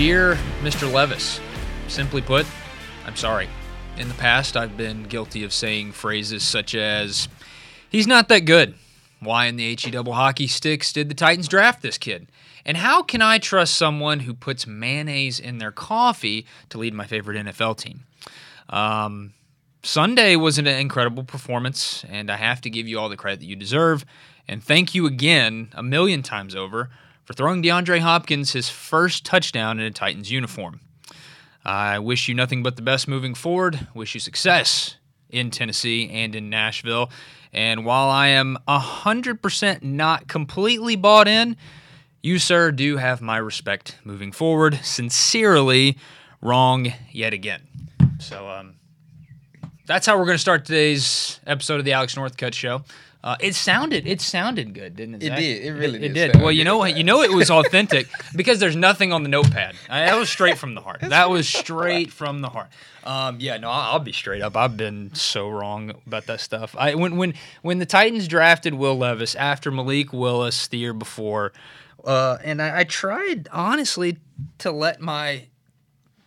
[0.00, 0.90] Dear Mr.
[0.90, 1.42] Levis,
[1.86, 2.46] simply put,
[3.04, 3.50] I'm sorry.
[3.98, 7.28] In the past, I've been guilty of saying phrases such as,
[7.90, 8.76] he's not that good.
[9.20, 12.28] Why in the HE double hockey sticks did the Titans draft this kid?
[12.64, 17.06] And how can I trust someone who puts mayonnaise in their coffee to lead my
[17.06, 18.04] favorite NFL team?
[18.70, 19.34] Um,
[19.82, 23.46] Sunday was an incredible performance, and I have to give you all the credit that
[23.46, 24.06] you deserve.
[24.48, 26.88] And thank you again, a million times over,
[27.30, 30.80] for throwing DeAndre Hopkins his first touchdown in a Titans uniform.
[31.64, 33.86] I wish you nothing but the best moving forward.
[33.94, 34.96] Wish you success
[35.28, 37.08] in Tennessee and in Nashville.
[37.52, 41.56] And while I am 100% not completely bought in,
[42.20, 44.80] you, sir, do have my respect moving forward.
[44.82, 45.98] Sincerely,
[46.42, 47.62] wrong yet again.
[48.18, 48.74] So, um,
[49.86, 52.82] that's how we're going to start today's episode of the Alex Northcutt Show.
[53.22, 55.22] Uh, it sounded it sounded good, didn't it?
[55.24, 55.38] It Zach?
[55.38, 55.64] did.
[55.64, 56.40] It really it, did did.
[56.40, 56.96] Well, you know what?
[56.96, 59.74] You know it was authentic because there's nothing on the notepad.
[59.90, 61.00] I, that was straight from the heart.
[61.00, 62.68] that was straight from the heart.
[63.04, 64.56] Um, yeah, no, I'll, I'll be straight up.
[64.56, 66.74] I've been so wrong about that stuff.
[66.78, 71.52] I when when when the Titans drafted Will Levis after Malik Willis the year before,
[72.04, 74.16] uh, and I, I tried honestly
[74.58, 75.48] to let my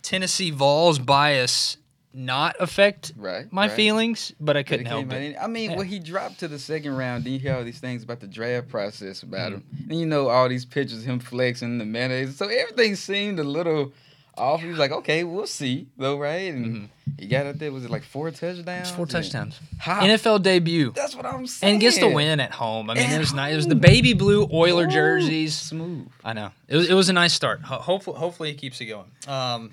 [0.02, 1.78] Tennessee Vols bias
[2.14, 3.72] not affect Right, my right.
[3.74, 5.22] feelings, but I couldn't help it.
[5.32, 5.76] in- I mean, Yeah.
[5.78, 8.28] when he dropped to the second round, then you hear all these things about the
[8.28, 9.76] draft process about Mm-hmm.
[9.76, 9.86] him.
[9.90, 12.36] And you know all these pictures of him flexing the mayonnaise.
[12.36, 13.92] So everything seemed a little
[14.36, 14.60] off.
[14.62, 16.52] He was like, okay, we'll see, though, right?
[16.52, 18.60] And he got out there, was it like four touchdowns?
[18.66, 18.80] Mm-hmm.
[18.80, 19.58] It's four touchdowns.
[19.78, 20.00] How?
[20.00, 20.92] NFL debut.
[20.94, 21.72] That's what I'm saying.
[21.74, 22.90] And gets the win at home.
[22.90, 23.52] I mean, At it was nice.
[23.52, 25.54] It was the baby blue Oiler Ooh, jerseys.
[25.56, 26.08] Smooth.
[26.24, 26.50] I know.
[26.68, 27.62] It was, it was a nice start.
[27.62, 29.10] Ho- hopefully, hopefully it keeps it going.
[29.28, 29.70] Um,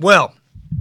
[0.00, 0.32] well,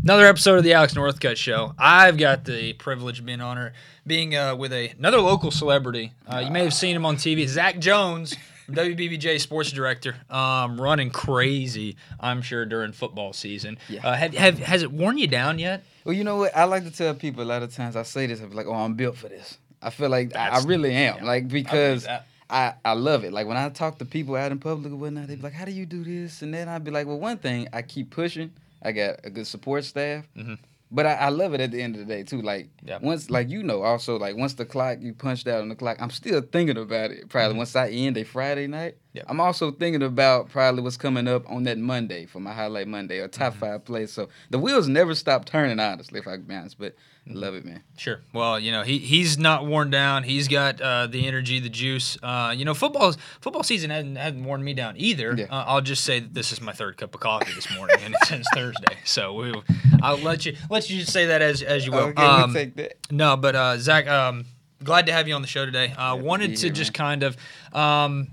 [0.07, 1.73] another episode of the Alex Northcutt Show.
[1.77, 3.73] I've got the privilege of being honor
[4.05, 6.13] being uh, with a, another local celebrity.
[6.25, 8.33] Uh, you may have seen him on TV, Zach Jones,
[8.69, 11.97] WBBJ sports director, um, running crazy.
[12.21, 13.79] I'm sure during football season.
[13.89, 14.07] Yeah.
[14.07, 15.83] Uh, have, have has it worn you down yet?
[16.05, 16.55] Well, you know what?
[16.55, 18.75] I like to tell people a lot of times I say this, I'm like, oh,
[18.75, 19.57] I'm built for this.
[19.81, 21.25] I feel like I, I really am.
[21.25, 22.25] Like, because that.
[22.49, 23.33] I, I love it.
[23.33, 25.65] Like when I talk to people out in public or whatnot, they be like, "How
[25.65, 28.53] do you do this?" And then I'd be like, "Well, one thing, I keep pushing.
[28.81, 30.57] I got a good support staff, Mhm.
[30.91, 32.41] but I, I love it at the end of the day too.
[32.41, 32.69] Like
[33.01, 35.97] once, like you know, also like once the clock you punched out on the clock,
[35.99, 37.27] I'm still thinking about it.
[37.29, 39.25] Probably once I end a Friday night, Yep.
[39.29, 43.17] I'm also thinking about probably what's coming up on that Monday for my highlight Monday
[43.19, 44.11] or top five plays.
[44.13, 46.77] So the wheels never stop turning, honestly, if I can be honest.
[46.77, 46.95] But
[47.29, 47.81] I love it, man.
[47.97, 48.21] Sure.
[48.31, 50.23] Well, you know, he he's not worn down.
[50.23, 52.17] He's got uh, the energy, the juice.
[52.21, 55.33] Uh, you know, football football season hasn't, hasn't worn me down either.
[55.37, 55.45] Yeah.
[55.49, 58.13] Uh, I'll just say that this is my third cup of coffee this morning, and
[58.21, 58.97] it's, it's Thursday.
[59.03, 59.53] So we,
[60.03, 61.99] I'll let you let you just say that as as you will.
[62.09, 62.97] Okay, Um, take that.
[63.11, 64.45] no, but uh, Zach, um,
[64.83, 65.93] glad to have you on the show today.
[65.97, 66.93] Uh, to wanted to just man.
[67.19, 67.37] kind of
[67.73, 68.27] um,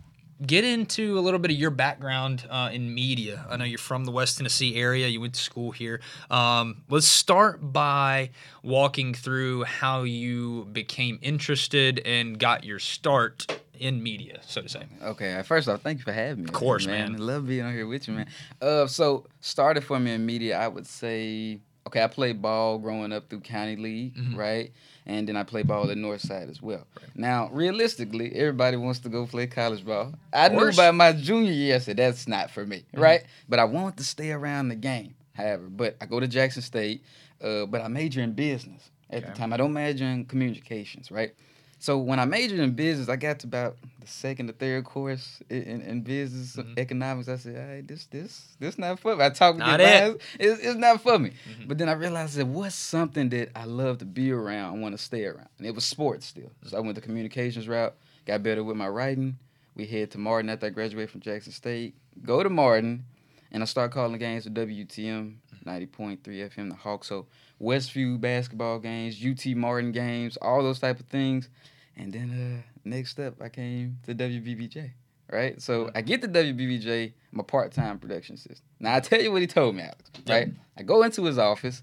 [0.45, 3.45] get into a little bit of your background uh, in media.
[3.49, 5.07] I know you're from the West Tennessee area.
[5.09, 6.01] You went to school here.
[6.31, 8.31] Um, let's start by
[8.63, 14.83] walking through how you became interested and got your start in media, so to say.
[15.03, 16.49] Okay, uh, first off, thank you for having me.
[16.49, 17.15] Of course, man.
[17.15, 18.29] I love being on here with you, man.
[18.63, 23.13] Uh, so started for me in media, I would say, okay, I played ball growing
[23.13, 24.37] up through county league, Mhm.
[24.37, 24.73] right?
[25.07, 26.87] And then I play ball at North Side as well.
[27.15, 30.15] Now, realistically, everybody wants to go play college ball.
[30.33, 33.23] I knew by my junior year, I said that's not for me, right?
[33.49, 35.15] But I wanted to stay around the game.
[35.35, 37.03] However, but I go to Jackson State,
[37.43, 39.53] uh, but I major in business at the time.
[39.53, 41.35] I don't major in communications, right?
[41.85, 45.43] So when I majored in business, I got to about the second or third course
[45.51, 46.79] in, in, in business Mhm.
[46.79, 47.29] economics.
[47.29, 50.21] I said, "Hey, this this this not for me." I talked with Not the it.
[50.41, 51.33] It's, it's not for me.
[51.47, 51.69] Mhm.
[51.69, 54.97] But then I realized that what's something that I love to be around, I want
[54.97, 56.51] to stay around, and it was sports still.
[56.65, 57.95] So I went the communications route,
[58.25, 59.37] got better with my writing.
[59.75, 61.95] We head to Martin after I graduated from Jackson State.
[62.25, 63.05] Go to Martin,
[63.53, 65.35] and I start calling games for WTM
[65.93, 67.09] point three FM, the Hawks.
[67.09, 67.27] So
[67.61, 71.51] Westview basketball games, UT Martin games, all those type of things.
[71.97, 74.91] And then uh, next up, I came to WBBJ.
[75.33, 77.13] Right, so I get to WBBJ.
[77.33, 78.61] I'm a part-time production assistant.
[78.79, 80.11] Now I tell you what he told me, Alex.
[80.29, 81.83] Right, I go into his office.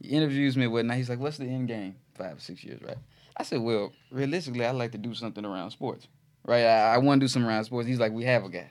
[0.00, 0.98] He interviews me and whatnot.
[0.98, 1.94] He's like, "What's the end game?
[2.14, 2.98] Five, or six years, right?"
[3.38, 6.06] I said, "Well, realistically, I'd like to do something around sports,
[6.44, 6.64] right?
[6.66, 8.70] I, I want to do something around sports." He's like, "We have a guy.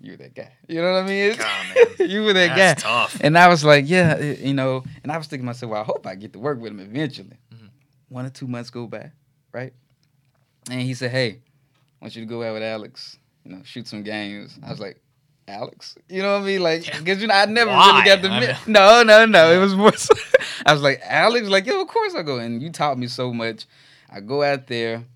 [0.00, 0.52] You're that guy.
[0.68, 1.36] You know what I mean?
[1.36, 3.18] God, you were that That's guy." tough.
[3.22, 5.80] And I was like, "Yeah, it- you know." And I was thinking to myself, "Well,
[5.80, 7.70] I hope I get to work with him eventually." Mhm.
[8.10, 9.10] One or two months go by,
[9.52, 9.72] right?
[10.70, 13.18] And he said, "Hey, I want you to go out with Alex.
[13.44, 15.00] You know, shoot some games." I was like.
[15.50, 16.62] Alex, you know what I mean?
[16.62, 17.92] Like, because you know, I never Why?
[17.92, 18.28] really got the.
[18.28, 19.50] Mi- no, no, no.
[19.50, 19.96] It was more.
[19.96, 20.12] So,
[20.66, 22.36] I was like, Alex, like, yeah, of course I go.
[22.36, 23.64] And you taught me so much.
[24.10, 25.06] I go out there,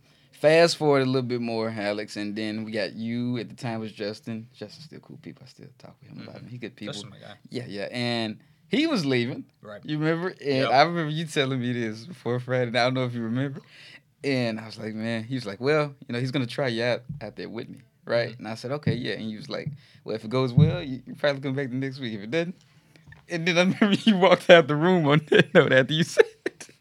[0.42, 3.38] Fast forward a little bit more, Alex, and then we got you.
[3.38, 4.48] At the time was Justin.
[4.52, 5.44] Justin's still cool people.
[5.46, 6.46] I still talk with him about mm-hmm.
[6.46, 6.50] him.
[6.50, 6.94] He good people.
[6.94, 7.34] Justin, my guy.
[7.48, 7.86] Yeah, yeah.
[7.92, 9.44] And he was leaving.
[9.62, 9.80] Right.
[9.84, 10.30] You remember?
[10.30, 10.70] And Yep.
[10.72, 12.66] I remember you telling me this before Friday.
[12.66, 13.60] and I don't know if you remember.
[14.24, 16.84] And I was like, man, he was like, well, you know, he's gonna try you
[16.84, 18.30] out out there with me, right?
[18.30, 18.38] Mhm.
[18.38, 19.14] And I said, okay, yeah.
[19.14, 19.68] And he was like,
[20.04, 22.14] well, if it goes well, you, you probably come back the next week.
[22.14, 22.54] If it doesn't,
[23.28, 26.24] and then I remember you walked out the room on that note after you said
[26.46, 26.68] it.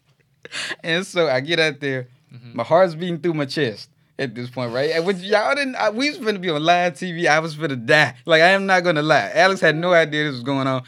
[0.84, 2.54] And so I get out there, Mhm.
[2.54, 3.88] my heart's beating through my chest
[4.18, 4.90] at this point, right?
[4.90, 7.26] And which y'all didn't, I, we was finna be on live TV.
[7.26, 8.14] I was finna die.
[8.26, 9.30] Like I am not gonna lie.
[9.34, 10.82] Alex had no idea this was going on,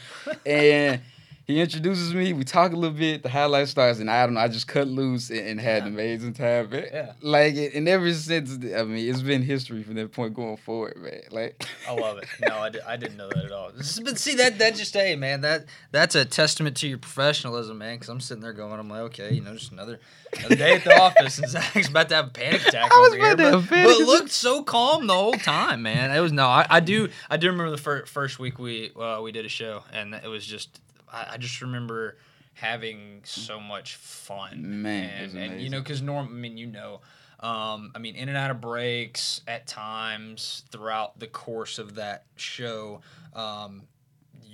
[0.45, 1.01] and
[1.45, 2.33] he introduces me.
[2.33, 3.21] We talk a little bit.
[3.23, 4.39] The highlight starts, and I don't know.
[4.41, 6.69] I just cut loose and, and had an amazing time.
[6.71, 6.87] Man.
[6.91, 7.11] Yeah.
[7.21, 11.21] Like and ever since, I mean, it's been history from that point going forward, man.
[11.31, 12.25] Like I love it.
[12.41, 13.71] No, I, di- I didn't know that at all.
[14.03, 17.95] But see that that just hey man that that's a testament to your professionalism, man.
[17.95, 19.99] Because I'm sitting there going, I'm like, okay, you know, just another
[20.37, 23.07] another day at the office, and Zach's about to have a panic attack I was
[23.13, 23.33] over here.
[23.33, 26.09] about to But, panic but looked so calm the whole time, man.
[26.15, 29.21] It was no, I, I do I do remember the fir- first week we uh,
[29.21, 32.17] we did a show, and it was just I, I just remember
[32.53, 37.01] having so much fun, Man, and, and you know, because norm, I mean, you know.
[37.37, 42.23] Um, I mean, in and out of breaks at times throughout the course of that
[42.37, 43.01] show,
[43.35, 43.83] um,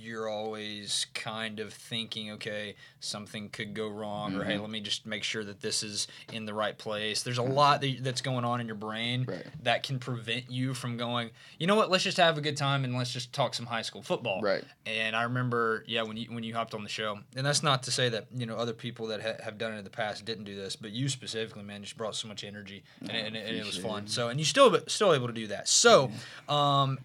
[0.02, 4.60] you're always kind of thinking, okay, something could go wrong, or hey, Mhm.
[4.62, 7.22] let me just make sure that this is in the right place.
[7.22, 9.46] There's a lot that, that's going on in your brain Right.
[9.62, 12.84] that can prevent you from going, you know what, let's just have a good time
[12.84, 14.40] and let's just talk some high school football.
[14.42, 17.62] right, And I remember, yeah, when you when you hopped on the show, and that's
[17.62, 19.90] not to say that you know other people that ha- have done it in the
[19.90, 23.14] past didn't do this, but you specifically, man, just brought so much energy, and, Oh,
[23.14, 24.06] it, and, and it was fun.
[24.08, 25.68] So, and you still still able to do that.
[25.68, 26.10] So,
[26.48, 26.98] um,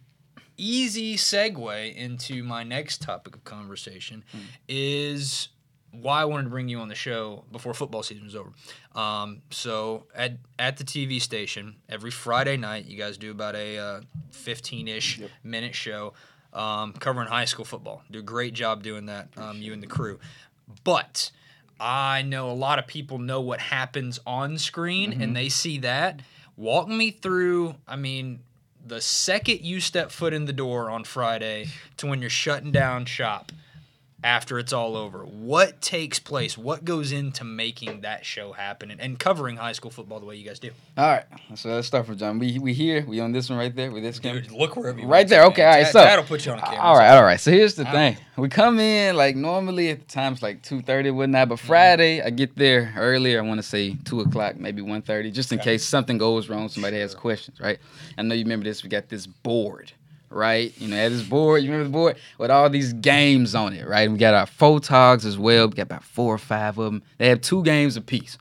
[0.58, 4.40] easy segue into my next topic of conversation Hmm.
[4.68, 5.50] is
[5.92, 8.52] why I wanted to bring you on the show before football season was over.
[8.94, 14.02] Um, so at at the TV station every Friday night, you guys do about a
[14.32, 15.30] fifteen ish Yep.
[15.44, 16.14] minute show
[16.54, 18.04] um, covering high school football.
[18.10, 20.20] Do a great job doing that, um, you and the crew.
[20.84, 21.32] But
[21.80, 25.22] I know a lot of people know what happens on screen Mhm.
[25.24, 26.22] and they see that.
[26.56, 28.40] Walk me through, I mean,
[28.88, 31.68] the second you step foot in the door on Friday
[31.98, 33.52] to when you're shutting down shop
[34.24, 35.20] after it's all over.
[35.26, 36.58] What takes place?
[36.58, 40.36] What goes into making that show happen and, and covering high school football the way
[40.36, 40.72] you guys do?
[40.98, 41.24] all right.
[41.56, 42.40] So let's start from John.
[42.40, 43.06] We we here.
[43.08, 44.42] We on this one right there with this camera.
[44.42, 45.10] Dude, look wherever you are.
[45.10, 45.68] Right there, to, okay, man.
[45.70, 46.80] all right, That- so- that'll put you on camera.
[46.80, 47.40] All right, all right.
[47.40, 47.92] So here's the Ow.
[47.92, 51.50] thing: we come in like normally at the times like two thirty, whatnot.
[51.50, 51.68] But Mm-hmm.
[51.68, 53.38] Friday, I get there earlier.
[53.40, 55.72] I want to say two o'clock, maybe 1.30, just in Okay.
[55.74, 56.70] case something goes wrong.
[56.70, 57.78] Somebody has questions, right?
[58.18, 58.84] I know you remember this.
[58.84, 59.92] We got this board,
[60.30, 60.74] right?
[60.80, 63.88] You know, at this board, you remember the board with all these games on it,
[63.88, 64.10] right?
[64.12, 65.68] We got our photogs as well.
[65.68, 67.04] We got about four or five of them.
[67.18, 68.38] They have two games apiece.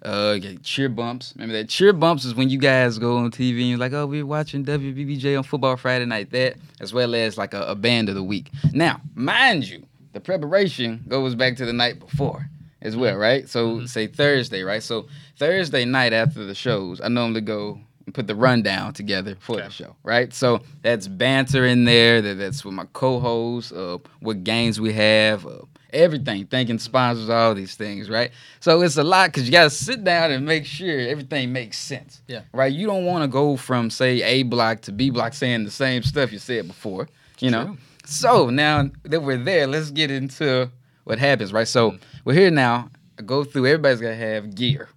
[0.00, 1.34] Uh, you got cheer bumps.
[1.36, 4.06] Remember that cheer bumps is when you guys go on TV and you're like, oh,
[4.06, 6.30] we're watching WBBJ on Football Friday night.
[6.30, 8.50] That as well as like a, a band of the week.
[8.72, 9.82] Now, mind you,
[10.12, 12.48] the preparation goes back to the night before
[12.80, 13.48] as well, right?
[13.48, 13.88] So Mhm.
[13.88, 14.84] say Thursday, right?
[14.84, 19.56] So Thursday night after the shows, I normally go and put the rundown together for
[19.56, 19.66] Okay.
[19.66, 20.32] the show, right?
[20.32, 22.22] So that's banter in there.
[22.22, 25.58] That that's with my co-hosts, uh, what games we have, uh,
[25.92, 28.30] everything, thanking sponsors, all these things, right?
[28.60, 31.76] So it's a lot because you got to sit down and make sure everything makes
[31.78, 32.22] sense.
[32.26, 32.40] Yeah.
[32.54, 32.72] Right.
[32.72, 36.02] You don't want to go from say A block to B block saying the same
[36.02, 37.08] stuff you said before.
[37.40, 37.76] You know.
[38.06, 40.70] So now that we're there, let's get into
[41.04, 41.68] what happens, right?
[41.68, 42.00] So Mm.
[42.24, 42.90] we're here now.
[43.18, 43.66] I go through.
[43.66, 44.88] Everybody's gotta have gear,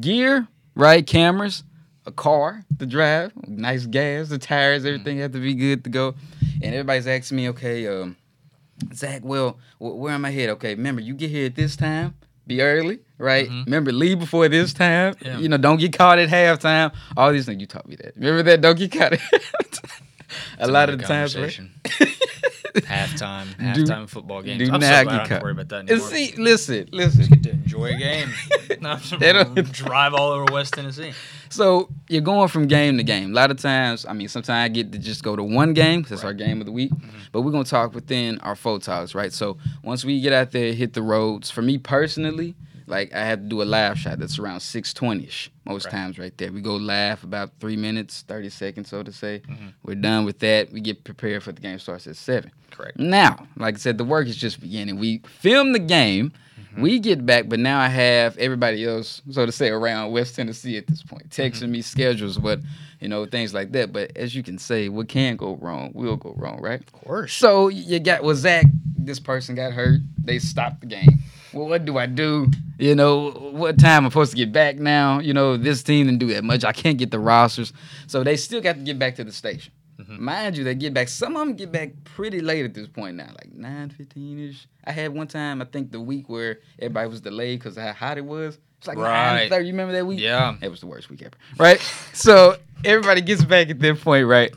[0.00, 1.06] gear, right?
[1.06, 1.64] Cameras,
[2.06, 6.14] a car to drive, nice gas, the tires, everything have to be good to go.
[6.62, 8.16] And everybody's asking me, okay, um,
[8.94, 10.50] Zach, well, wh- where am I headed?
[10.50, 12.14] Okay, remember you get here at this time.
[12.46, 13.48] Be early, right?
[13.48, 13.66] Mhm.
[13.66, 15.14] Remember, leave before this time.
[15.24, 15.38] Yeah.
[15.38, 16.92] You know, don't get caught at halftime.
[17.16, 18.16] All these things you taught me that.
[18.16, 18.60] Remember that?
[18.60, 20.00] Don't get caught at halftime.
[20.58, 21.60] A lot of the times, right?
[22.74, 24.58] Halftime, halftime football games.
[24.68, 26.08] do I'm so not glad I don't have to worry about that anymore.
[26.08, 27.18] see, listen, listen.
[27.20, 28.28] Just get to enjoy a game.
[28.80, 31.12] Not They don't- drive all over West Tennessee.
[31.48, 33.32] So you're going from game to game.
[33.32, 36.02] A lot of times, I mean, sometimes I get to just go to one game
[36.08, 36.92] that's our game of the week.
[36.92, 37.10] Mhm.
[37.32, 39.32] But we're gonna talk within our photos, right?
[39.32, 41.50] So once we get out there, hit the roads.
[41.50, 42.54] For me personally,
[42.90, 45.90] like I have to do a live shot that's around 620ish most Right.
[45.92, 46.52] times right there.
[46.52, 49.40] We go live about three minutes, 30 seconds, so to say.
[49.48, 49.72] Mhm.
[49.82, 50.72] We're done with that.
[50.72, 52.50] We get prepared for the game starts at seven.
[52.70, 52.98] Correct.
[52.98, 54.98] Now, like I said, the work is just beginning.
[54.98, 56.32] We film the game.
[56.74, 56.82] Mhm.
[56.82, 60.76] We get back, but now I have everybody else, so to say, around West Tennessee
[60.76, 61.72] at this point, texting Mm-hmm.
[61.72, 62.60] me schedules, but
[63.00, 63.92] you know things like that.
[63.92, 66.80] But as you can say, what can go wrong will go wrong, right?
[66.80, 67.32] Of course.
[67.34, 68.66] So you got well, Zach.
[69.02, 70.00] This person got hurt.
[70.22, 71.20] They stopped the game.
[71.52, 72.50] Well, what do I do?
[72.78, 75.18] You know, what time I'm supposed to get back now?
[75.18, 76.64] You know, this team didn't do that much.
[76.64, 77.72] I can't get the rosters.
[78.06, 79.72] So they still got to get back to the station.
[80.00, 80.24] Mm-hmm.
[80.24, 81.08] Mind you, they get back.
[81.08, 84.66] Some of them get back pretty late at this point now, like 9 15 ish.
[84.84, 87.92] I had one time, I think the week where everybody was delayed because of how
[87.92, 88.58] hot it was.
[88.78, 89.40] It's like Right.
[89.42, 89.66] 9 30.
[89.66, 90.20] You remember that week?
[90.20, 90.56] Yeah.
[90.62, 91.34] It was the worst week ever.
[91.58, 91.80] Right?
[92.14, 94.54] so everybody gets back at that point, right?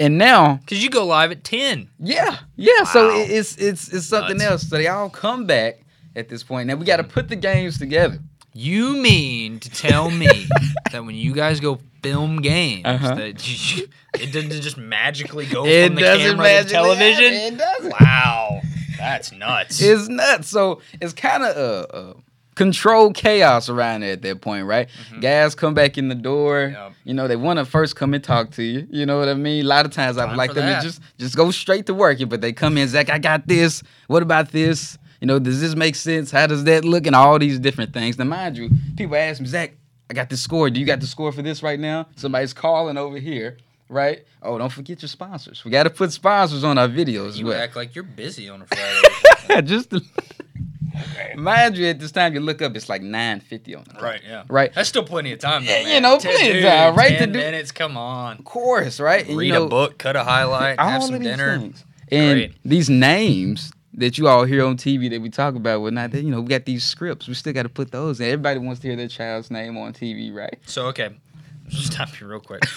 [0.00, 1.90] And now, Because you go live at 10.
[1.98, 2.84] yeah, yeah.
[2.84, 3.16] So Wow.
[3.20, 4.50] it- it's it's it's something Nuts.
[4.50, 4.68] else.
[4.70, 5.80] So they all come back
[6.16, 6.66] at this point.
[6.66, 8.18] Now we got to put the games together.
[8.52, 10.26] You mean to tell me
[10.90, 13.14] that when you guys go film games, Uh-huh.
[13.14, 13.86] that you,
[14.18, 17.32] it doesn't just magically go It from the camera to television?
[17.34, 17.92] It doesn't.
[18.00, 18.62] Wow,
[18.98, 19.80] that's nuts.
[19.82, 20.48] It's nuts.
[20.48, 22.14] So it's kind of a, a
[22.54, 24.88] controlled chaos around there at that point, right?
[25.20, 26.68] Guys come back in the door.
[26.68, 26.72] Mm-hmm.
[26.74, 26.92] Yep.
[27.04, 28.86] You know, they want to first come and talk to you.
[28.90, 29.66] You know what I mean?
[29.66, 30.80] A lot of times I would like them that.
[30.80, 33.82] to just just go straight to work, but they come in, Zach, I got this.
[34.06, 34.96] What about this?
[35.20, 36.30] You know, does this make sense?
[36.30, 37.06] How does that look?
[37.06, 38.18] And all these different things.
[38.18, 39.72] Now, mind you, people ask me, Zach,
[40.10, 40.68] I got the score.
[40.70, 42.06] Do you got the score for this right now?
[42.16, 43.56] Somebody's calling over here,
[43.88, 44.24] right?
[44.42, 45.64] Oh, don't forget your sponsors.
[45.64, 47.60] We got to put sponsors on our videos you well.
[47.60, 48.66] act like you're busy on a
[49.46, 49.62] Friday.
[49.66, 50.00] just to,
[51.36, 54.02] mind you, at this time you look up, it's like nine fifty on the clock.
[54.02, 54.44] right, yeah.
[54.48, 54.72] Right.
[54.72, 55.94] That's still plenty of time, though, Yeah, man.
[55.94, 58.38] you know, Ten- plenty of time, right, to 10 do- minutes, come on.
[58.38, 59.26] Of course, right?
[59.26, 61.58] And, Read you know, a book, cut a highlight, have some dinner.
[61.58, 61.84] things.
[62.10, 62.54] And Great.
[62.64, 66.22] these names that you all hear on TV that we talk about, well, not that
[66.22, 67.26] you know, we got these scripts.
[67.26, 68.20] We still got to put those.
[68.20, 68.26] in.
[68.26, 70.58] Everybody wants to hear their child's name on TV, right?
[70.66, 71.16] So okay,
[71.70, 72.62] stop you real quick.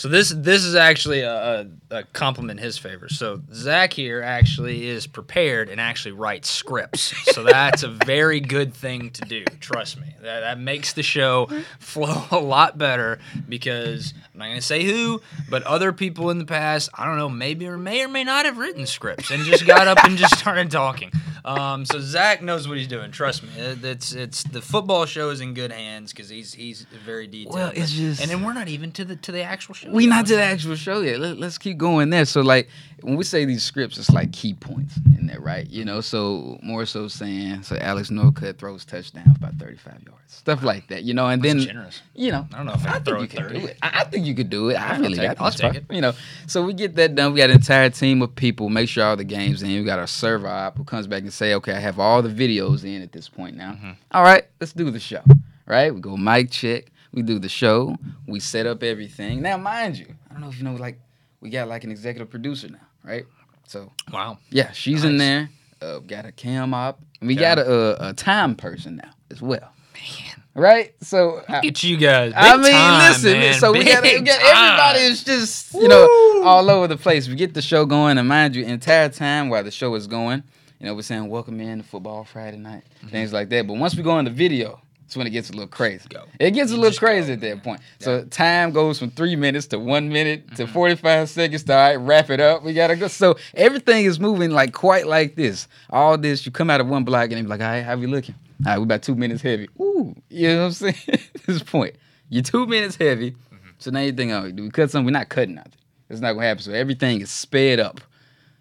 [0.00, 3.10] So this this is actually a, a, compliment in his favor.
[3.10, 7.12] So Zach here actually is prepared and actually writes scripts.
[7.34, 9.44] So that's a very good thing to do.
[9.60, 10.14] Trust me.
[10.22, 15.20] That, that makes the show flow a lot better because I'm not gonna say who,
[15.50, 18.46] but other people in the past, I don't know, maybe or may or may not
[18.46, 21.12] have written scripts and just got up and just started talking.
[21.44, 23.10] Um, so Zach knows what he's doing.
[23.10, 23.50] Trust me.
[23.56, 27.54] It- It's it's the football show is in good hands because he's he's very detailed.
[27.54, 29.90] Well, it's just- and then we're not even to the to the actual show.
[29.90, 31.20] We're not to the actual show yet.
[31.20, 32.24] Let, us keep going there.
[32.24, 32.68] So like
[33.02, 35.68] when we say these scripts, it's like key points in there, right?
[35.68, 40.20] You know, so more so saying so Alex Northcutt throws touchdown about thirty five yards,
[40.34, 41.02] stuff like that.
[41.04, 42.02] You know, and That's then generous.
[42.14, 43.60] you know, I don't know if I can think throw you it can 30.
[43.60, 43.78] do it.
[43.82, 44.74] I, I think you could do it.
[44.74, 45.40] I I'll really got it.
[45.40, 45.84] I'll take it.
[45.90, 46.12] You know,
[46.46, 47.32] so we get that done.
[47.32, 48.68] We got an entire team of people.
[48.68, 49.70] Make sure all the games in.
[49.70, 52.28] We got our server op who comes back and say, okay, I have all the
[52.28, 53.72] videos in at this point now.
[53.72, 53.90] Mm-hmm.
[54.12, 55.22] All right, let's do the show.
[55.66, 56.86] Right, we go mic check.
[57.12, 57.96] We do the show.
[58.26, 59.42] We set up everything.
[59.42, 61.00] Now, mind you, I don't know if you know, like
[61.40, 63.24] we got like an executive producer now, right?
[63.66, 64.38] So Wow.
[64.50, 65.48] yeah, she's in there.
[65.82, 67.00] Uh, got a cam op.
[67.22, 67.40] We Okay.
[67.40, 69.72] got a, a, a time person now as well.
[69.94, 70.42] Man.
[70.54, 70.94] Right?
[71.02, 72.32] So I- at you guys.
[72.36, 73.32] I mean, time, listen.
[73.32, 73.54] man.
[73.54, 77.28] So we got, we got everybody is just you know all over the place.
[77.28, 80.42] We get the show going, and mind you, entire time while the show is going,
[80.80, 83.66] you know, we're saying welcome in to football Friday night, things like that.
[83.66, 86.06] But once we go in the video, it's when it gets a little crazy.
[86.08, 86.22] Go.
[86.38, 87.60] It gets a little crazy go, at that man.
[87.62, 87.80] point.
[87.98, 91.80] So time goes from three minutes to one minute to forty five seconds to all
[91.80, 92.62] right, wrap it up.
[92.62, 93.08] We gotta go.
[93.08, 95.66] So everything is moving like quite like this.
[95.90, 97.96] All this, you come out of one block and they be like, all right, how
[97.96, 98.36] we looking?
[98.64, 99.68] All right, we about two minutes heavy.
[99.80, 100.94] Ooh, you know what I'm saying?
[101.08, 101.96] At this point,
[102.28, 103.34] you're two minutes heavy.
[103.78, 105.06] So now you think, oh, do we cut something?
[105.06, 105.72] We're not cutting nothing.
[106.08, 106.62] It's not gonna happen.
[106.62, 108.00] So everything is sped up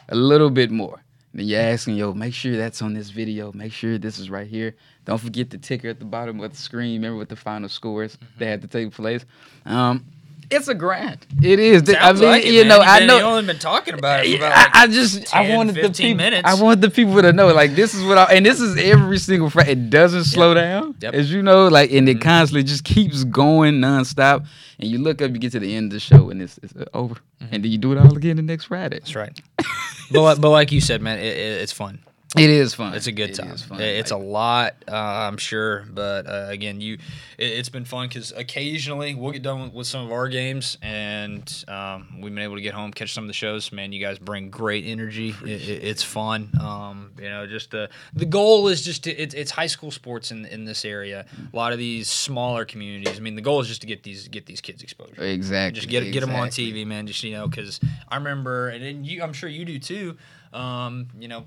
[0.08, 1.03] a little bit more.
[1.34, 3.52] Then you're asking, yo, make sure that's on this video.
[3.52, 4.76] Make sure this is right here.
[5.06, 6.94] Don't forget the ticker at the bottom of the screen.
[6.96, 9.26] Remember what the final scores that had to take place.
[9.66, 10.06] Um,
[10.51, 11.25] it's a grind.
[11.41, 11.84] It is.
[12.00, 12.68] I mean, like it, you man.
[12.70, 13.18] know, I know.
[13.18, 15.89] You've only been talking about it for about I, like I just I wanted the
[15.89, 16.41] people minutes.
[16.48, 19.18] I wanted the people to know like this is what I and this is every
[19.20, 19.74] single Friday.
[19.74, 21.12] It doesn't slow down, Yep.
[21.13, 21.20] Mm-hmm.
[21.20, 24.46] as you know, like and it constantly just keeps going nonstop.
[24.79, 26.74] And you look up, you get to the end of the show, and it's, it's
[26.94, 29.00] over, and then you do it all again the next Friday.
[29.01, 29.03] Mm-hmm.
[29.03, 29.39] That's right.
[30.12, 32.00] but like- but like you said, man, it, it, it's fun.
[32.38, 32.94] It is fun.
[32.94, 33.58] It's a good time.
[33.58, 33.82] fun.
[33.82, 36.94] It's Like, a lot, uh, I'm sure, but uh, again, you,
[37.40, 40.78] it, it's been fun because occasionally we'll get done with, with some of our games,
[40.84, 43.72] and um, we've been able to get home, catch some of the shows.
[43.72, 45.34] Man, you guys bring great energy.
[45.42, 46.52] It, it, it's fun.
[46.62, 50.30] Um, you know, just the the goal is just to, it's it's high school sports
[50.30, 51.26] in in this area.
[51.52, 53.18] A lot of these smaller communities.
[53.18, 55.24] I mean, the goal is just to get these get these kids exposure.
[55.24, 55.80] exactly.
[55.80, 56.50] Just get get them on.
[56.50, 57.08] TV, man.
[57.08, 60.16] Just you know, because I remember, and then you, I'm sure you do too.
[60.54, 61.46] Um, you know,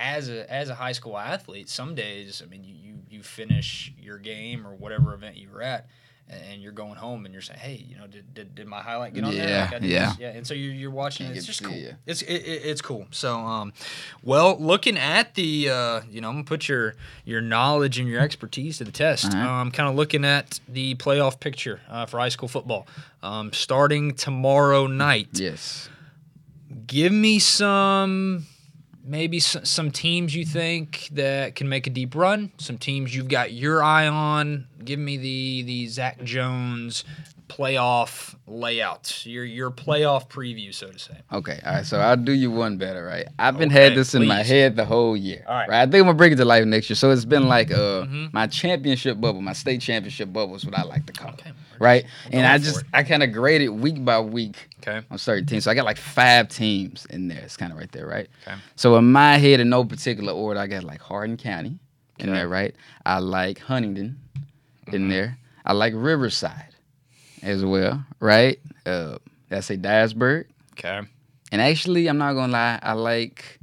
[0.00, 3.92] as a as a high school athlete, some days, I mean, you you, you finish
[4.00, 5.86] your game or whatever event you were at,
[6.28, 9.14] and, you're going home, and you're saying, hey, you know, did, did, did my highlight
[9.14, 9.48] get on there?
[9.48, 10.08] Yeah, Like, I yeah.
[10.10, 10.18] this?
[10.20, 10.28] yeah.
[10.30, 11.36] And so you're, you're watching, it.
[11.36, 11.74] it's just cool.
[11.76, 11.90] ya.
[12.06, 13.06] It's it, it, it's cool.
[13.10, 13.72] So, um,
[14.22, 18.20] well, looking at the, uh, you know, I'm gonna put your your knowledge and your
[18.20, 19.24] expertise to the test.
[19.34, 19.60] Right.
[19.60, 22.86] Um, kind of looking at the playoff picture uh, for high school football,
[23.22, 25.88] um, starting tomorrow night Yes.
[26.86, 28.46] give me some
[29.04, 32.52] maybe some teams you think that can make a deep run.
[32.58, 34.66] Some teams you've got your eye on.
[34.84, 37.04] Give me the the Zach Jones
[37.60, 39.24] playoff layout.
[39.26, 41.14] Your your playoff preview, so to say.
[41.32, 41.86] Okay, all right.
[41.86, 43.26] So I'll do you one better, right?
[43.38, 45.44] I've been Okay, had this in my head the whole year.
[45.46, 45.68] All right.
[45.70, 46.96] I think I'm gonna bring it to life next year.
[46.96, 48.32] So it's been like uh Mhm.
[48.32, 51.42] my championship bubble, my state championship bubble is what I like to call it.
[51.78, 52.04] Right?
[52.32, 52.86] And I just it.
[52.94, 55.04] I kind of graded week by week Okay.
[55.10, 55.64] on certain teams.
[55.64, 57.40] So I got like five teams in there.
[57.40, 58.28] It's kind of right there, right?
[58.46, 58.56] Okay.
[58.76, 61.78] So in my head, in no particular order, I got like Hardin County
[62.18, 62.74] in there, right?
[63.04, 64.18] I like Huntingdon
[64.92, 65.10] in Mhm.
[65.10, 65.38] there.
[65.64, 66.66] I like Riverside
[67.42, 68.58] as well, right?
[68.86, 69.18] Uh,
[69.50, 70.44] I say Dyersburg?
[70.72, 71.00] Okay.
[71.52, 73.58] And actually, I'm not gonna lie, I like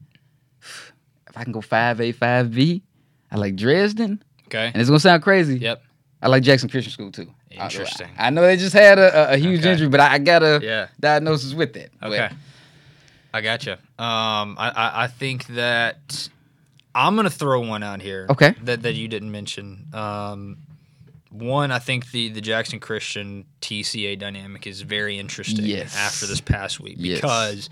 [0.61, 2.83] if I can go five A, five B,
[3.31, 4.21] I like Dresden.
[4.47, 4.67] Okay.
[4.67, 5.57] And it's gonna sound crazy.
[5.59, 5.81] Yep.
[6.21, 7.31] I like Jackson Christian School too.
[7.57, 8.09] I- Interesting.
[8.17, 9.71] I, know they just had a, a, a huge Okay.
[9.71, 10.87] injury, but I, I got a Yeah.
[10.99, 11.89] diagnosis with that.
[11.99, 12.29] But Okay.
[13.33, 13.73] I gotcha.
[13.97, 16.29] Um, I, I, I think that
[16.95, 18.25] I'm gonna throw one out here.
[18.29, 18.53] Okay.
[18.63, 19.87] That that you didn't mention.
[19.93, 20.57] Um,
[21.29, 25.95] one, I think the the Jackson Christian TCA dynamic is very interesting Yes.
[25.95, 27.17] after this past week Yes.
[27.21, 27.69] because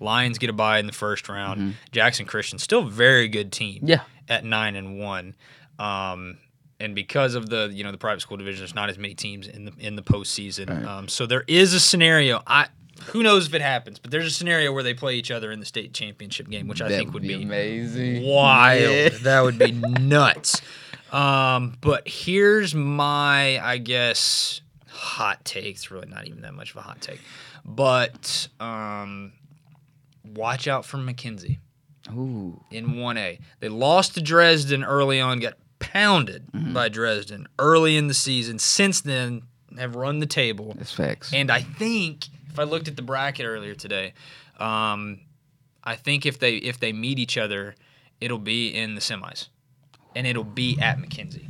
[0.00, 1.60] Lions get a bye in the first round.
[1.60, 1.74] Mhm.
[1.92, 4.00] Jackson Christian still a very good team Yeah.
[4.28, 5.34] at nine and one.
[5.78, 6.38] Um,
[6.78, 9.46] and because of the you know the private school division, there's not as many teams
[9.48, 10.68] in the in the postseason.
[10.68, 10.84] Right.
[10.84, 12.42] Um, so there is a scenario.
[12.46, 12.66] I
[13.08, 15.60] who knows if it happens, but there's a scenario where they play each other in
[15.60, 18.22] the state championship game, which I That think would be, amazing.
[18.24, 18.80] wild.
[18.82, 19.08] Yeah.
[19.22, 19.70] That would be
[20.00, 20.60] nuts.
[21.12, 25.66] Um, but here's my, I guess, hot take.
[25.76, 27.20] It's really not even that much of a hot take,
[27.64, 29.32] but um,
[30.24, 31.58] watch out for McKenzie
[32.12, 32.60] Ooh.
[32.70, 33.38] in 1A.
[33.60, 36.72] They lost to Dresden early on, got pounded Mm-hmm.
[36.72, 38.58] by Dresden early in the season.
[38.58, 39.42] Since then,
[39.78, 40.74] have run the table.
[40.76, 41.32] That's facts.
[41.34, 44.14] And I think if I looked at the bracket earlier today,
[44.58, 45.20] um,
[45.84, 47.74] I think if they if they meet each other,
[48.22, 49.48] it'll be in the semis,
[50.16, 51.46] and it'll be at McKenzie.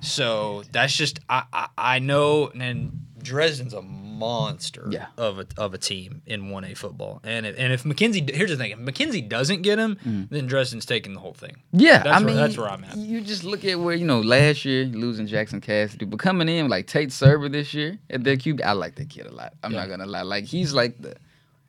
[0.00, 5.06] So that's just I I, I know and Dresden's a monster Yeah.
[5.16, 8.50] of a of a team in one A football, and if, and if McKenzie here's
[8.50, 10.28] the thing if McKenzie doesn't get him, Mm.
[10.28, 11.56] then Dresden's taking the whole thing.
[11.72, 12.96] Yeah, That's I where- mean, that's where I'm at.
[12.96, 16.68] You just look at where you know last year losing Jackson Cassidy, but coming in
[16.68, 19.54] like Tate Server this year at their QB, I like that kid a lot.
[19.64, 19.80] I'm Yeah.
[19.80, 21.16] not gonna lie, like he's like the,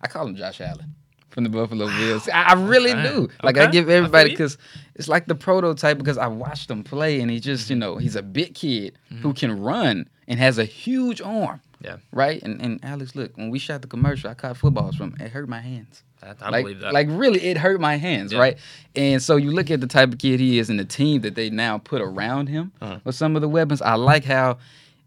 [0.01, 0.93] I call him Josh Allen
[1.36, 2.28] from the Buffalo Bills.
[2.30, 3.04] I, I really Okay.
[3.04, 3.30] do.
[3.43, 3.67] Like Okay.
[3.67, 4.58] I give everybody because
[4.95, 8.15] it's like the prototype because I watched him play and he just you know he's
[8.15, 11.60] a big kid who can run and has a huge arm.
[11.82, 11.98] Yeah.
[12.12, 12.41] Right.
[12.41, 15.13] And and Alex, look, when we shot the commercial, I caught footballs from.
[15.19, 16.93] It hurt my hands I, I like, believe that.
[16.93, 18.39] Like really, it hurt my hands, Yeah.
[18.39, 18.58] right?
[18.95, 21.36] And so you look at the type of kid he is and the team that
[21.36, 23.00] they now put around him Uh-huh.
[23.04, 23.82] with some of the weapons.
[23.82, 24.58] I like how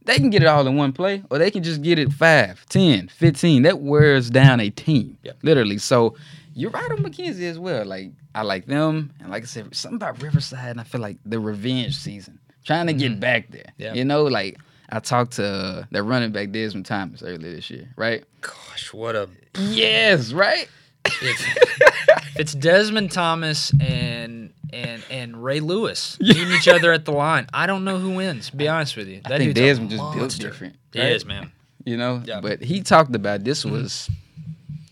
[0.09, 2.67] they can get it all in one play, or they can just get it 5,
[2.69, 3.63] 10, 15.
[3.63, 5.33] That wears down a team, Yeah.
[5.43, 5.79] literally.
[5.79, 6.17] So
[6.55, 7.85] you're right on McKenzie as well.
[7.85, 11.19] Like I like them, and like I said, something about Riverside, and I feel like
[11.25, 13.63] the revenge season, trying to get back there.
[13.63, 13.83] Mm-hmm.
[13.83, 13.95] Yeah.
[13.95, 14.59] You know, like
[14.91, 18.25] I talked to uh, that running back Desmond Thomas earlier this year, right?
[18.41, 20.69] Gosh, what a Yes, right.
[21.23, 27.13] If, if it's Desmond Thomas and and and Ray Lewis meeting each other at the
[27.13, 28.51] line, I don't know who wins.
[28.51, 30.77] Be honest with you, that I think Desmond just built different.
[30.93, 31.13] He right?
[31.13, 31.53] is, man.
[31.85, 32.41] You know, Yeah.
[32.41, 34.11] but he talked about this was,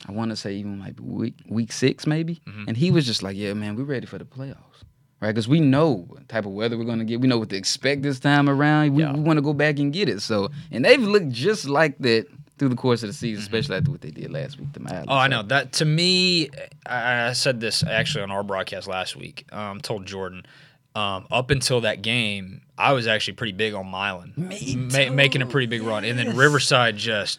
[0.08, 2.68] I want to say even like week week six maybe, Mhm.
[2.68, 4.82] and he was just like, "Yeah, man, we're ready for the playoffs,
[5.20, 5.32] right?
[5.32, 7.20] Because we know what type of weather we're gonna get.
[7.20, 8.94] We know what to expect this time around.
[8.94, 9.12] We, Yeah.
[9.12, 10.22] we want to go back and get it.
[10.22, 12.26] So, and they've looked just like that
[12.58, 13.54] through the course of the season, Mm-hmm.
[13.54, 15.06] especially after what they did last week to Miles.
[15.08, 15.72] Oh, I know that.
[15.74, 16.48] To me,
[16.86, 19.44] I, I said this actually on our broadcast last week.
[19.52, 20.46] Um, told Jordan.
[20.94, 25.42] Um, up until that game, I was actually pretty big on Milan, Me ma- making
[25.42, 27.38] a pretty big run, and then Riverside just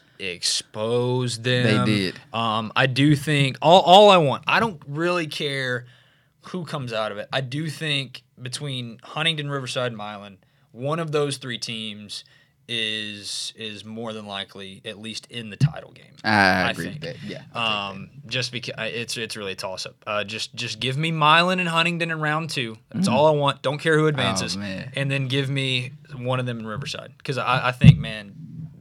[0.52, 1.86] exposed them.
[1.86, 2.20] They did.
[2.34, 4.44] Um, I do think all, all I want.
[4.48, 5.86] I don't really care
[6.50, 7.28] who comes out of it.
[7.34, 10.38] I do think between Huntingdon, Riverside, and Milan,
[10.72, 12.24] one of those three teams
[12.68, 16.14] is is more than likely at least in the title game.
[16.24, 17.16] I I agree that.
[17.24, 17.44] Yeah.
[17.54, 19.96] Um, just because it's it's really a toss up.
[20.06, 22.78] Uh, just just give me Milan and Huntingdon in round two.
[22.92, 23.62] That's all I want.
[23.62, 24.86] Don't care who advances, Mm.
[24.88, 28.34] Oh, and then give me one of them in Riverside because I, I think man,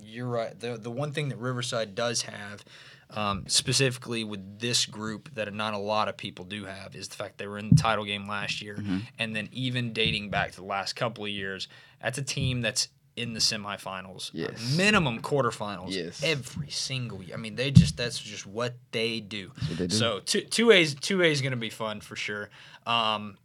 [0.03, 0.59] you're right.
[0.59, 2.65] The the one thing that Riverside does have.
[3.09, 7.15] Um, specifically with this group that not a lot of people do have is the
[7.15, 8.99] fact they were in the title game last year Mm-hmm.
[9.17, 11.69] and then even dating back to the last couple of years
[12.03, 14.77] that's a team that's in the semifinals Yes.
[14.77, 16.23] minimum quarterfinals Yes.
[16.23, 17.35] every single year.
[17.35, 19.53] I mean, they just that's just what they do.
[19.69, 19.97] what they do.
[19.97, 22.51] So two two A's two A is going to be fun for sure.
[22.87, 23.39] Um,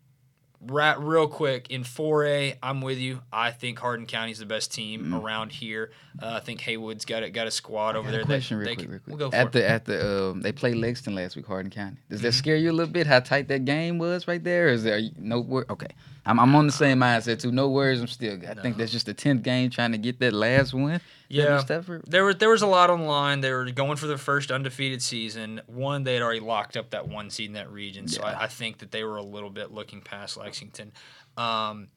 [0.68, 3.22] rat real quick in 4A, I'm with you.
[3.34, 5.92] I think Hardin County's the best team around here.
[6.22, 8.12] Uh, I think Haywood's got a, got a squad over Mm.
[8.12, 8.24] There.
[8.26, 9.18] question that real they quick, can- real quick.
[9.20, 9.52] We'll go for at it.
[9.54, 11.98] the at the um, they played Lexington last week, Hardin County.
[12.10, 12.26] Does Mm-hmm.
[12.28, 13.08] that scare you a little bit?
[13.08, 14.68] How tight that game was right there?
[14.68, 15.66] Is there no word?
[15.70, 15.88] Okay,
[16.26, 17.52] I'm I'm on the same mindset too.
[17.52, 18.00] No worries.
[18.02, 18.38] I'm still.
[18.48, 21.02] I think that's just the tenth game trying to get that last one.
[21.32, 21.62] Yeah.
[22.08, 23.42] There was there was a lot on the line.
[23.42, 25.62] They were going for their first undefeated season.
[25.68, 28.38] One, they had already locked up that one seed in that region, so Yeah.
[28.38, 30.92] I, I think that they were a little bit looking past Lexington.
[31.38, 31.88] Um,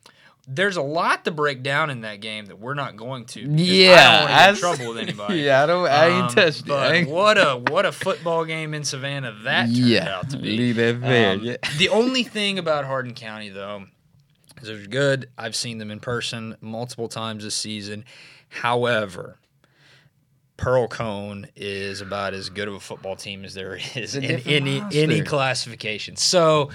[0.47, 3.40] there's a lot to break down in that game that we're not going to.
[3.40, 5.40] Yeah, I don't want to get in trouble with anybody.
[5.40, 5.88] yeah, I don't.
[5.88, 6.66] I ain't Um, touched it.
[6.66, 10.29] But I ain't- what a what a football game in Savannah that turned yeah, out
[10.31, 10.57] to be.
[10.59, 11.33] leave that there.
[11.33, 11.57] Um, yeah.
[11.79, 13.87] The only thing about Hardin County, though,
[14.62, 15.29] they're good.
[15.37, 18.05] I've seen them in person multiple times this season.
[18.49, 19.38] However,
[20.57, 25.01] Pearl-Cohn is about as good of a football team as there is in any monster.
[25.01, 26.17] any classification.
[26.17, 26.71] So.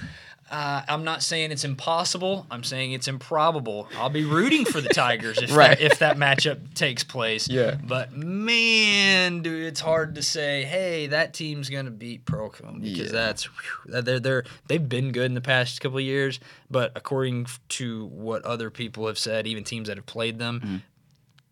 [0.50, 2.44] Uh, I'm not saying it's impossible.
[2.50, 3.88] I'm saying it's improbable.
[3.96, 5.78] I'll be rooting for the Tigers if Right.
[5.78, 7.48] that, if that matchup takes place.
[7.48, 7.76] Yeah.
[7.80, 10.64] But man, dude, it's hard to say.
[10.64, 13.12] Hey, that team's gonna beat Pearl-Cohn because Yeah.
[13.12, 16.40] that's whew, they're they're they've been good in the past couple of years.
[16.68, 20.82] But according to what other people have said, even teams that have played them,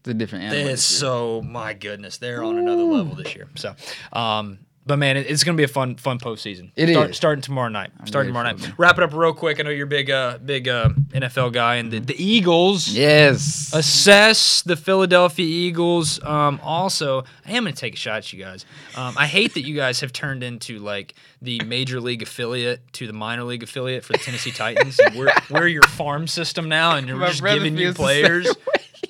[0.00, 0.60] It's a different animal.
[0.70, 3.48] it's this so my goodness, they're on another level this year.
[3.54, 3.76] So,
[4.12, 6.70] um, but man, it's gonna be a fun fun postseason.
[6.74, 7.16] It Start, is.
[7.16, 7.90] starting tomorrow night.
[8.06, 8.72] starting tomorrow night.
[8.76, 9.60] Wrap it up real quick.
[9.60, 13.70] I know you're a big uh big uh NFL guy, and the, the Eagles Yes.
[13.72, 16.22] assess the Philadelphia Eagles.
[16.24, 18.64] Um, also, I am going to take a shot at you guys.
[18.96, 23.06] Um, I hate that you guys have turned into like the major league affiliate to
[23.06, 24.98] the minor league affiliate for the Tennessee Titans.
[24.98, 28.02] And we're, we're your farm system now, and we're My just giving you feels the
[28.06, 28.56] same players.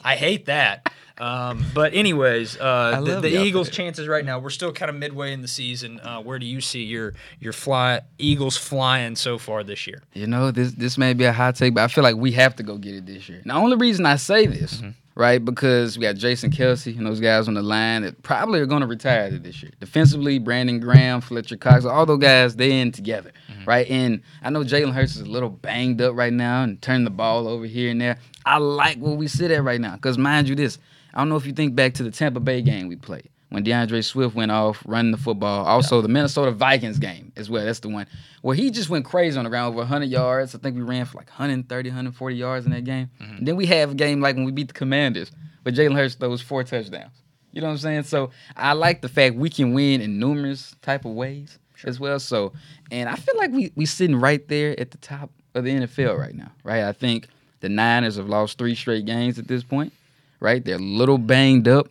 [0.04, 0.92] I hate that.
[1.20, 4.38] Um, but anyways, uh, the, the Eagles' chances right now.
[4.38, 5.98] We're still kind of midway in the season.
[6.00, 10.02] Uh, where do you see your your fly Eagles flying so far this year?
[10.14, 12.54] You know, this this may be a hot take, but I feel like we have
[12.56, 13.42] to go get it this year.
[13.44, 14.90] The only reason I say this, Mm-hmm.
[15.16, 18.66] right, because we got Jason Kelce and those guys on the line that probably are
[18.66, 19.72] going to retire this year.
[19.80, 23.64] Defensively, Brandon Graham, Fletcher Cox, all those guys, they in together, Mm-hmm.
[23.64, 23.90] right?
[23.90, 27.10] And I know Jalen Hurts is a little banged up right now and turning the
[27.10, 28.18] ball over here and there.
[28.46, 30.78] I like where we sit at right now, because mind you, this
[31.14, 33.62] I don't know if you think back to the Tampa Bay game we played when
[33.62, 35.64] D'Andre Swift went off running the football.
[35.64, 37.64] Also, the Minnesota Vikings game as well.
[37.64, 38.06] That's the one
[38.42, 40.54] where he just went crazy on the ground over 100 yards.
[40.54, 43.10] I think we ran for like 130, 140 yards in that game.
[43.20, 45.30] And then we have a game like when we beat the Commanders,
[45.62, 47.22] where Jalen Hurts throws four touchdowns.
[47.52, 48.02] You know what I'm saying?
[48.04, 52.20] So I like the fact we can win in numerous type of ways as well.
[52.20, 52.52] So,
[52.90, 56.18] and I feel like we we sitting right there at the top of the NFL
[56.18, 56.84] right now, right?
[56.84, 57.28] I think
[57.60, 59.92] the Niners have lost three straight games at this point,
[60.40, 60.64] right?
[60.64, 61.88] They're a little banged up.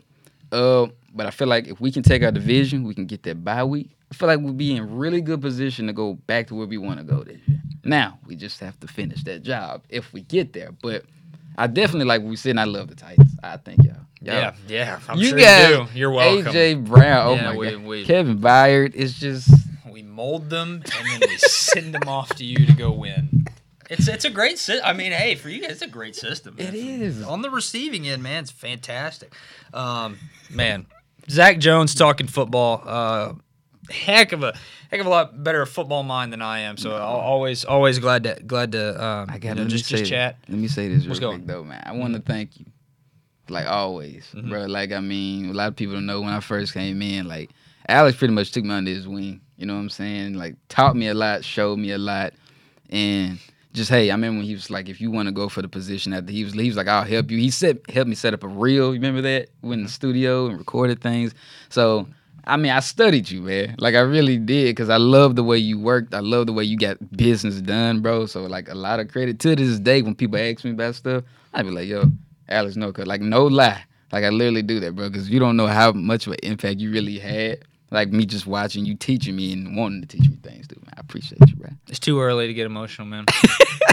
[0.52, 3.44] Uh, but I feel like if we can take our division, we can get that
[3.44, 3.92] bye week.
[4.12, 6.78] I feel like we'll be in really good position to go back to where we
[6.78, 7.60] want to go this year.
[7.84, 10.72] Now we just have to finish that job if we get there.
[10.82, 11.04] But
[11.58, 12.52] I definitely like what we said.
[12.52, 13.36] And I love the Titans.
[13.44, 13.96] I think y'all.
[14.22, 15.00] y'all Yeah, yeah.
[15.10, 15.88] I'm you sure got you do.
[16.00, 16.54] You're welcome.
[16.54, 17.28] AJ Brown.
[17.28, 17.84] Oh Yeah, my we- god.
[17.84, 19.50] we- Kevin Byard is just.
[19.90, 23.47] We mold them and then we send them off to you to go win.
[23.90, 24.86] It's it's a great system.
[24.86, 26.56] I mean, hey, for you guys, it's a great system.
[26.56, 26.68] man.
[26.68, 27.24] It is.
[27.24, 28.44] on the receiving end, man.
[28.44, 29.34] It's fantastic.
[29.74, 30.18] Um,
[30.50, 30.86] man,
[31.30, 32.84] Zach Jones talking football.
[32.86, 33.34] Uh,
[33.90, 34.54] heck of a
[34.92, 36.78] heck of a lot better football mind than I am.
[36.78, 39.86] So I'll always always glad to glad to um, I you got know, to just
[39.86, 40.38] say just chat.
[40.50, 41.40] Let me say this real What's quick going?
[41.42, 41.48] Mm-hmm.
[41.48, 41.84] though, man.
[41.86, 42.66] I want to thank you,
[43.50, 44.66] like always, bro.
[44.66, 47.28] Like I mean, a lot of people don't know when I first came in.
[47.28, 47.52] Like
[47.88, 49.42] Alex pretty much took me under his wing.
[49.58, 50.34] You know what I'm saying?
[50.34, 52.34] Like taught me a lot, showed me a lot,
[52.90, 53.40] and
[53.78, 55.70] just hey, I remember when he was like, if you want to go for the
[55.70, 57.38] position after he was, he was like, I'll help you.
[57.38, 58.88] He said helped me set up a reel.
[58.88, 59.50] You remember that?
[59.62, 59.86] Went in Mm-hmm.
[59.86, 61.34] the studio and recorded things.
[61.70, 62.08] So.
[62.50, 63.76] I mean, I studied you, man.
[63.78, 66.14] Like I really did, cause I love the way you worked.
[66.14, 68.26] I love the way you got business done, bro.
[68.26, 71.26] So like a lot of credit to this day when people ask me about stuff,
[71.54, 72.10] I be like, yo,
[72.48, 75.10] Alex, no, cause like no lie, like I literally do that, bro.
[75.12, 77.66] Cause you don't know how much of an impact you really had.
[77.90, 80.82] Like me just watching you teaching me and wanting to teach me things, dude.
[80.84, 81.70] Man, I appreciate you, bro.
[81.88, 83.26] It's too early to get emotional, man.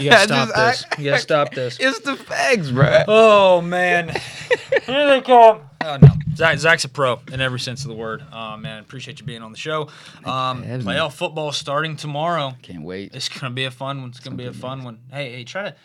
[0.00, 0.98] You gotta stop just- this.
[0.98, 1.76] You gotta stop this.
[1.78, 3.04] It's the facts, bro.
[3.06, 4.08] Oh man,
[4.86, 5.60] here they come.
[5.84, 8.24] Oh no, Zach, Zach's a pro in every sense of the word.
[8.32, 9.82] Uh, man, appreciate you being on the show.
[10.24, 10.92] Um, for having me.
[10.94, 12.54] playoff football starting tomorrow.
[12.60, 13.14] Can't wait.
[13.14, 14.10] It's gonna be a fun one.
[14.10, 14.98] It's gonna be a fun one.
[15.12, 15.76] Hey, hey, try to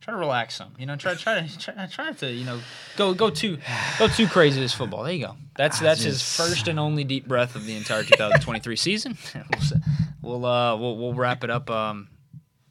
[0.00, 0.74] try to relax some.
[0.78, 2.60] You know, try try to try, try to you know
[2.96, 3.58] go go too
[3.98, 5.02] go too crazy this football.
[5.04, 5.36] There you go.
[5.56, 9.16] That's I that's his first and only deep breath of the entire 2023 season.
[10.22, 11.68] we'll we'll uh we'll, we'll wrap it up.
[11.70, 12.08] Um,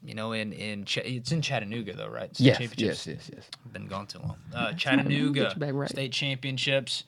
[0.04, 2.34] you know, in in Ch- it's in Chattanooga though, right?
[2.34, 3.06] State Yes, championships.
[3.06, 3.72] yes, yes, yes.
[3.72, 4.36] Been gone too long.
[4.54, 5.90] Uh, Chattanooga right.
[5.90, 7.04] state championships.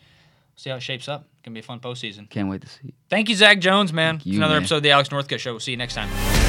[0.56, 1.26] See how it shapes up.
[1.42, 2.28] Gonna be a fun postseason.
[2.28, 2.88] Can't wait to see.
[2.88, 2.94] it.
[3.08, 4.16] Thank you, Zach Jones, man.
[4.16, 4.62] Thank you, It's another man.
[4.62, 5.52] episode of the Alex Northcutt Show.
[5.52, 6.39] We'll see you next time.